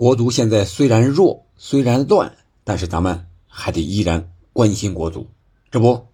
[0.00, 5.28] 国足现在虽然弱，虽然乱，但是咱们还得依然关心国足。
[5.70, 6.06] 这不，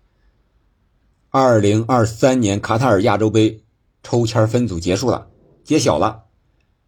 [1.30, 3.62] 二零二三年卡塔尔亚洲杯
[4.02, 5.28] 抽签分组结束了，
[5.62, 6.24] 揭晓了，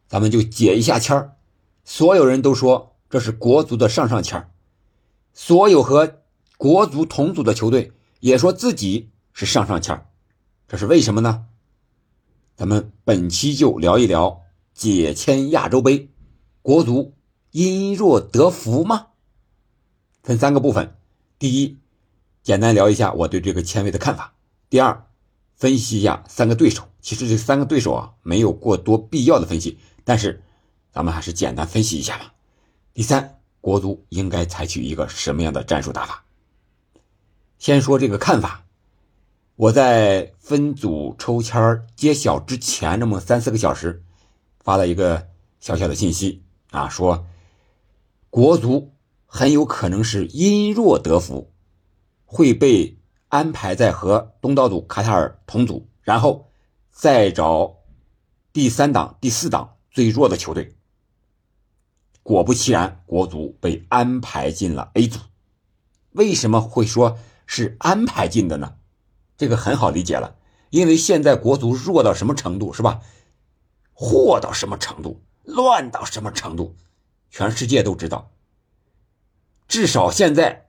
[0.09, 1.31] 咱们就解一下签
[1.85, 4.51] 所有人都说这是国足的上上签
[5.33, 6.23] 所有和
[6.57, 10.05] 国足同组的球队也说自己是上上签
[10.67, 11.47] 这是为什么呢？
[12.57, 14.41] 咱们本期就聊一聊
[14.75, 16.11] 解签亚洲杯。
[16.69, 17.15] 国足
[17.51, 19.07] 因弱得福吗？
[20.23, 20.99] 分三个部分：
[21.39, 21.79] 第一，
[22.43, 24.35] 简单聊一下我对这个签位的看法；
[24.69, 25.07] 第二，
[25.57, 26.87] 分析一下三个对手。
[27.01, 30.43] 其实这三个对手啊，没有过多必要的分析，但是
[30.93, 32.35] 咱们还是简单分析一下吧。
[32.93, 36.23] 第三，国足应该采取一个什么样的战术打法？
[37.59, 38.67] 先说这个看法，
[39.57, 44.03] 我在分组抽签揭晓之前那么三四个小时，
[44.63, 45.29] 发了一个
[45.61, 46.43] 小小的信息。
[46.71, 47.27] 啊，说
[48.31, 48.93] 国足
[49.27, 51.53] 很有可能是因弱得福，
[52.25, 52.99] 会被
[53.29, 56.51] 安排在和东道主卡塔尔同组，然后
[56.91, 57.77] 再找
[58.53, 60.75] 第三档、第四档最弱的球队。
[62.23, 65.19] 果不其然，国足被安排进了 A 组。
[66.13, 68.75] 为什么会说是安排进的呢？
[69.39, 70.37] 这个很好理解了，
[70.69, 73.01] 因为现在国足弱到什么程度，是吧？
[73.95, 75.23] 祸到什么程度？
[75.49, 76.77] 乱到什么程度，
[77.31, 78.31] 全世界都知道。
[79.67, 80.69] 至少现在，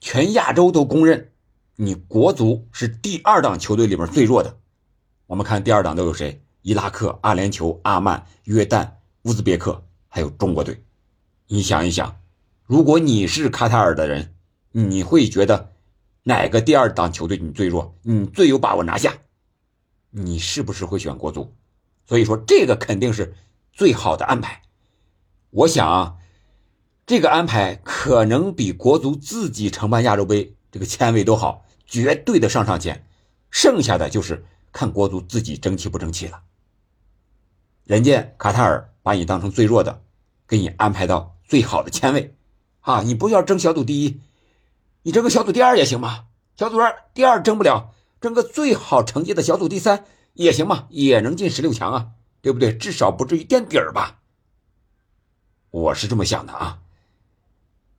[0.00, 1.30] 全亚洲都公认，
[1.76, 4.58] 你国足是第二档球队里面最弱的。
[5.26, 6.42] 我们看第二档都有谁？
[6.62, 10.82] 伊拉克、阿联酋、阿曼、约旦、乌兹别克，还有中国队。
[11.48, 12.18] 你想一想，
[12.64, 14.34] 如果你是卡塔尔的人，
[14.72, 15.74] 你会觉得
[16.22, 17.94] 哪个第二档球队你最弱？
[18.02, 19.18] 你最有把握拿下？
[20.10, 21.54] 你是不是会选国足？
[22.06, 23.34] 所以说，这个肯定是。
[23.76, 24.62] 最好的安排，
[25.50, 26.16] 我想啊，
[27.04, 33.06] 这个安排可能比国足自己承办亚洲杯这个签位都好，绝对的上上签。
[33.50, 36.40] 剩下的就是看国足自己争气不争气了。
[37.84, 40.00] 人家卡塔尔把你当成最弱的，
[40.48, 42.34] 给你安排到最好的签位，
[42.80, 44.22] 啊，你不要争小组第一，
[45.02, 46.24] 你争个小组第二也行嘛。
[46.56, 47.92] 小组二第二争不了，
[48.22, 52.06] 争个最好成绩的小组第三也行嘛，也能进十六强啊。
[52.46, 52.72] 对不对？
[52.76, 54.20] 至少不至于垫底儿吧？
[55.72, 56.78] 我是这么想的啊。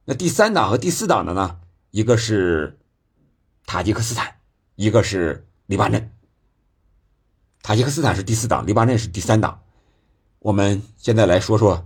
[0.06, 1.60] 那第三档和第四档的呢？
[1.92, 2.80] 一个是
[3.66, 4.40] 塔吉克斯坦，
[4.76, 6.14] 一个是黎巴嫩。
[7.62, 9.62] 塔吉克斯坦是第四档，黎巴嫩是第三档。
[10.40, 11.86] 我们现在来说说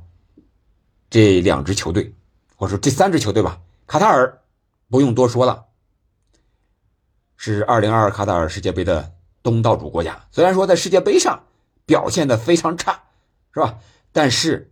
[1.10, 2.14] 这两支球队，
[2.56, 3.60] 或者说这三支球队吧。
[3.88, 4.40] 卡塔尔
[4.88, 5.66] 不用多说了，
[7.38, 10.28] 是二零二二卡塔尔世界杯的东道主国家。
[10.30, 11.44] 虽然说在世界杯上，
[11.86, 13.04] 表现的非常差，
[13.54, 13.80] 是吧？
[14.12, 14.72] 但是，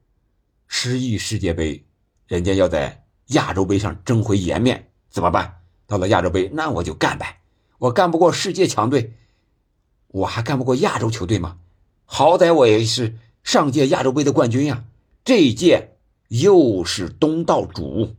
[0.67, 1.85] 失意世界杯，
[2.27, 5.61] 人家要在亚洲杯上争回颜面，怎么办？
[5.87, 7.39] 到了亚洲杯，那我就干呗。
[7.77, 9.13] 我干不过世界强队，
[10.07, 11.57] 我还干不过亚洲球队吗？
[12.05, 14.83] 好歹我也是上届亚洲杯的冠军呀，
[15.23, 18.15] 这一届又是东道主。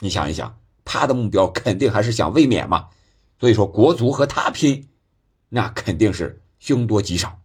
[0.00, 2.88] 你想一想，他的目标肯定还是想卫冕嘛。
[3.40, 4.88] 所以说，国足和他拼，
[5.48, 7.40] 那肯定是凶多吉少。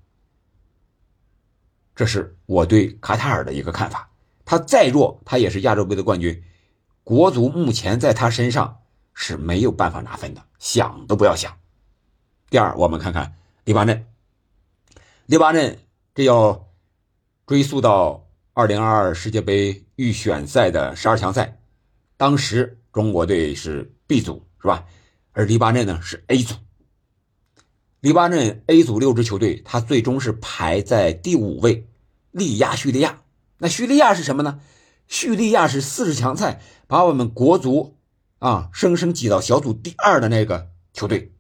[1.96, 4.10] 这是我对卡塔尔的一个看法，
[4.46, 6.44] 他再弱，他也是亚洲杯的冠军，
[7.04, 8.80] 国足目前在他身上
[9.14, 11.58] 是没有办法拿分的，想都不要想。
[12.50, 13.36] 第二，我们看看
[13.66, 14.06] 黎巴嫩，
[15.26, 15.78] 黎巴嫩
[16.16, 16.68] 这要
[17.46, 21.60] 追溯到二零二二世界杯预选赛的十二强赛，
[22.18, 24.86] 当时中国队是 B 组，是吧？
[25.34, 26.56] 而黎巴嫩呢是 A 组。
[28.02, 31.88] 黎巴嫩 A 组六支球队，他最终是排在第五位。
[32.32, 33.22] 力压叙利亚，
[33.60, 34.60] 那叙利亚是什么呢？
[35.08, 37.98] 叙利亚是四十强赛把我们国足
[38.40, 41.32] 啊生生挤到小组第二的那个球队。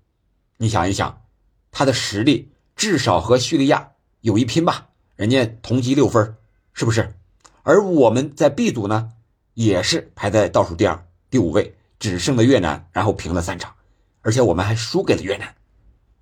[0.57, 1.23] 你想一想，
[1.71, 4.89] 他的实力至少和叙利亚有一拼吧？
[5.15, 6.35] 人家同积六分，
[6.73, 7.15] 是不是？
[7.63, 9.13] 而我们在 B 组呢，
[9.55, 13.73] 也是排在倒数第二，第五位，只胜了越南，然后平了三场，
[14.21, 15.55] 而且我们还输给了越南。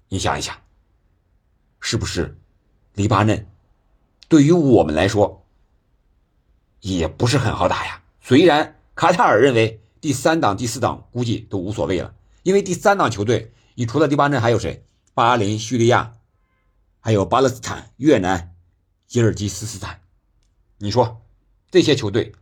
[0.09, 0.57] 你想一想，
[1.79, 2.37] 是不是？
[2.93, 3.47] 黎巴嫩？
[4.27, 5.45] 对于我们来说，
[6.81, 8.01] 也不是很好打呀。
[8.21, 12.13] 虽然卡塔尔认为第三档、第四档估计都无所谓了，
[12.43, 14.83] 因为第三档球队，你除了黎巴嫩还有谁？
[15.13, 16.13] 巴林、叙利亚，
[16.99, 18.55] 还有巴勒斯坦、越南、
[19.05, 20.01] 吉尔吉斯斯坦。
[20.77, 21.21] 你说
[21.69, 22.33] 这些球队，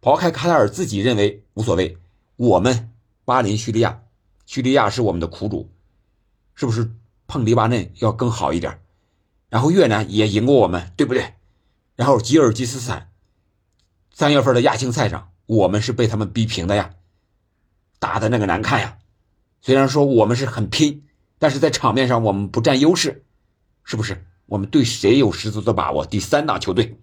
[0.00, 1.98] 抛开卡塔尔自己认为无所谓，
[2.36, 2.92] 我们
[3.24, 4.02] 巴林、叙利亚，
[4.46, 5.70] 叙利亚是我们的苦主，
[6.54, 6.90] 是不是
[7.26, 8.80] 碰黎巴嫩要更好一点？
[9.48, 11.34] 然后越南也赢过我们，对不对？
[11.94, 13.10] 然后吉尔吉斯斯坦
[14.12, 16.94] 三月份的亚青赛上，我们是被他们逼平的呀，
[17.98, 18.98] 打的那个难看呀。
[19.60, 21.04] 虽然说我们是很拼，
[21.38, 23.24] 但是在场面上我们不占优势，
[23.84, 24.26] 是不是？
[24.46, 26.04] 我们对谁有十足的把握？
[26.04, 26.98] 第三档球队，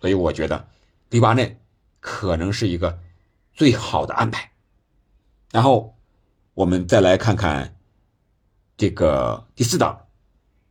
[0.00, 0.68] 所以我觉得
[1.10, 1.58] 黎巴嫩
[2.00, 3.00] 可能是一个
[3.52, 4.52] 最好的安排。
[5.50, 5.96] 然后
[6.54, 7.76] 我们再来看看
[8.78, 10.06] 这个第四档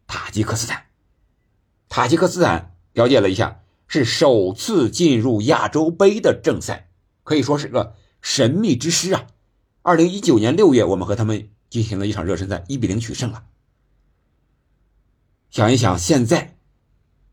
[0.07, 0.86] 塔吉克斯坦。
[1.89, 6.89] 塔吉克斯坦了解了一下，是首次进入亚洲杯的正赛，
[7.24, 9.27] 可以说是个神秘之师啊。
[9.81, 13.44] 二零一九年六月，我们和他们进行了一场热身赛，一比零取胜了。
[15.50, 16.56] 想一想，现在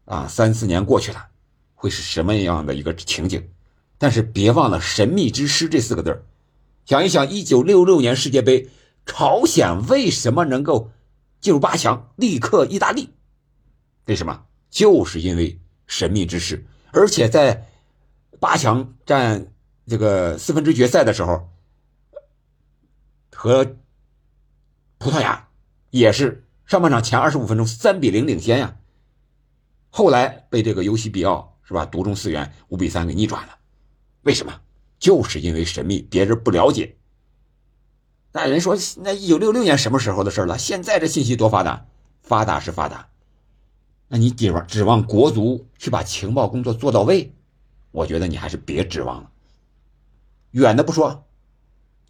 [0.05, 1.29] 啊，三四年过去了，
[1.75, 3.49] 会是什么样的一个情景？
[3.97, 6.25] 但是别忘了“神秘之师”这四个字
[6.85, 8.69] 想一想，一九六六年世界杯，
[9.06, 10.91] 朝鲜为什么能够
[11.41, 13.11] 进入八强，力克意大利？
[14.06, 14.47] 为什么？
[14.71, 17.67] 就是因为神秘之势，而且在
[18.41, 19.53] 八强战
[19.87, 21.51] 这个四分之决赛的时候。
[23.37, 23.77] 和
[24.97, 25.49] 葡萄牙
[25.91, 28.77] 也是上半场前二十五分钟三比零领先呀，
[29.91, 33.59] 后来被这个尤西比奥是吧独中四元五比三给逆转了，
[34.23, 34.61] 为什么？
[34.99, 36.97] 就是因为神秘，别人不了解。
[38.37, 40.59] 那人说那一九六六年什么时候的事了？
[40.59, 41.87] 现在这信息多发达，
[42.21, 43.07] 发达是发达，
[44.09, 47.33] 那你指望指望国足去把情报工作做到位？
[47.93, 49.31] 我觉得你还是别指望了。
[50.51, 51.25] 远的不说。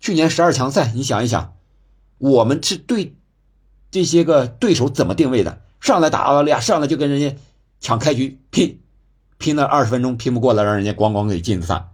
[0.00, 1.56] 去年十二强赛，你想一想，
[2.16, 3.14] 我们是对
[3.90, 5.60] 这些个对手怎么定位的？
[5.78, 7.36] 上来打澳大利亚，上来就跟人家
[7.80, 8.80] 抢开局，拼，
[9.36, 11.90] 拼了二十分钟，拼不过来，让人家咣咣给进三，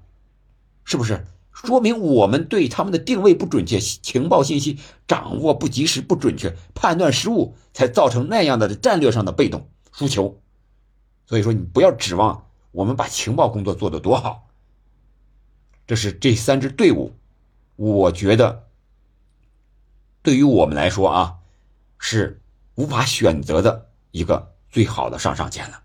[0.85, 1.27] 是不是？
[1.53, 10.41] 说明我们对他们的定位不准确，情报信息掌握不及时、不准确，判断失误，才造成那样的战略上的被动输球。
[11.27, 14.49] 所以说，你不要指望我们把情报工作做得多好。
[15.87, 17.15] 这是这三支队伍。
[17.77, 18.67] 我觉得，
[20.23, 21.39] 对于我们来说啊，
[21.99, 22.41] 是
[22.75, 25.83] 无法选择的一个最好的上上签了。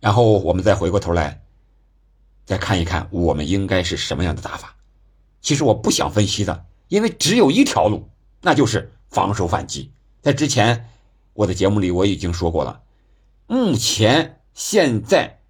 [0.00, 1.42] 然后我们再回过头来，
[2.46, 4.76] 再看一看我们应该是什么样的打法。
[5.42, 8.08] 其实我不想分析的，因为只有一条路，
[8.40, 9.92] 那就是防守反击。
[10.22, 10.88] 在之前
[11.34, 12.80] 我的节目里我已经说过了，
[13.46, 15.40] 目前现在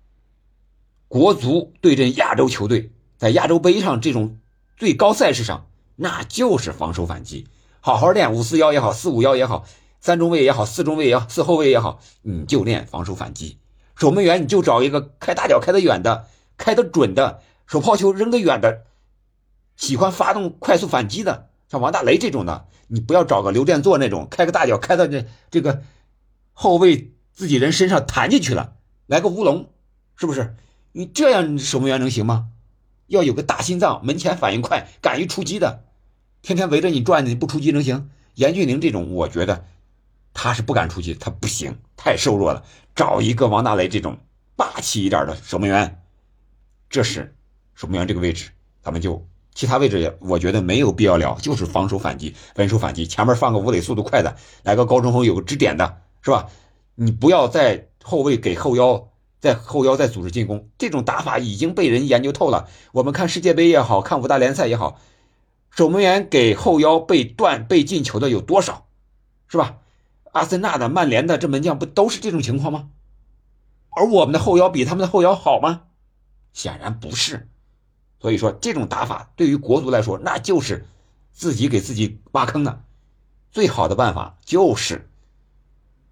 [1.06, 4.38] 国足对阵亚洲球队，在亚洲杯上这种。
[4.78, 7.46] 最高赛事上，那就是防守反击，
[7.80, 9.64] 好好练五四幺也好，四五幺也好，
[10.02, 13.56] 三中卫也好，四中卫也好，四后卫也好，你就练防守反击。
[13.94, 16.26] 守门员你就找一个开大脚开得远的，
[16.56, 18.84] 开得准的，手抛球扔得远的，
[19.76, 25.82] 喜欢发动快速反击的，像王大雷这种的，你不要找个刘殿座那种开个大脚开到这这个
[26.52, 28.74] 后卫自己人身上弹进去了，
[29.06, 29.70] 来个乌龙，
[30.16, 30.54] 是不是？
[30.92, 32.48] 你这样守门员能行吗？
[33.06, 35.84] 要有个大心脏，门前反应快，敢于出击的，
[36.42, 38.10] 天天围着你转，你不出击能行？
[38.34, 39.64] 严俊凌这种，我觉得
[40.32, 42.64] 他是不敢出击，他不行，太瘦弱了。
[42.94, 44.18] 找一个王大雷这种
[44.56, 46.02] 霸气一点的守门员，
[46.88, 47.34] 这是
[47.74, 48.50] 守门员这个位置，
[48.82, 56.48] 咱们就其他位置也我觉得没有必要聊，就是防守反击，稳守反击，前面放个吴磊速度快的，来个高中锋有个支点的，是吧？
[56.94, 59.08] 你不要在后卫给后腰。
[59.38, 62.68] 在后腰再组织进攻，这种打法已经被人研究透了。
[62.90, 64.98] 我们看世界杯也好看五大联赛也好，
[65.70, 68.86] 守门员给后腰被断被进球的有多少，
[69.46, 69.76] 是吧？
[70.32, 72.88] 阿森纳的、曼联的这门将不都是这种情况吗？
[73.90, 75.82] 而我们的后腰比他们的后腰好吗？
[76.56, 77.50] 显然不是。
[78.18, 80.86] 所以说，这种打法对于国足来说，那就是
[81.32, 82.80] 自己给自己挖坑呢。
[83.52, 85.08] 最好的办法就是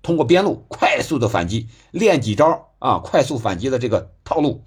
[0.03, 2.69] 通过边路快速的反击，练几招。
[2.79, 4.63] 啊，快速反击的这个套路，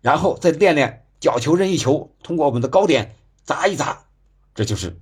[0.00, 3.14] 然后再练练角球任意球，通过我们的高点
[3.44, 4.06] 砸一砸，
[4.56, 4.98] 这就是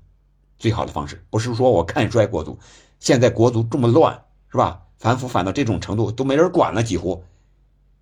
[0.59, 1.25] 最好的方式。
[1.31, 2.59] 不是说我看衰国足，
[2.99, 4.83] 现在国足这么乱，是吧？
[4.99, 7.25] 反腐反到这种程度都没人管了，几乎，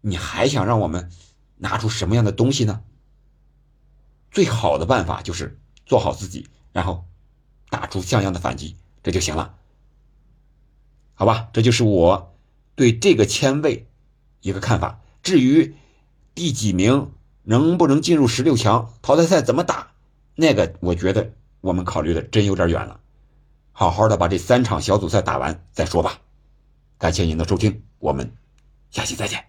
[0.00, 1.08] 你还想让我们
[1.58, 2.82] 拿出什么样的东西呢？
[4.30, 7.04] 最好的办法就是做好自己，然后
[7.68, 9.54] 打出像样的反击，这就行了。
[11.14, 12.34] 好吧，这就是我
[12.74, 13.84] 对这个签位。
[14.40, 15.74] 一个看法，至于
[16.32, 17.10] 第几名
[17.42, 19.90] 能不能进入十六强淘汰赛怎么打，
[20.36, 23.00] 那个我觉得我们考虑的真有点远了，
[23.72, 26.20] 好好的把这三场小组赛打完再说吧。
[26.98, 28.32] 感谢您的收听，我们
[28.92, 29.47] 下期再见。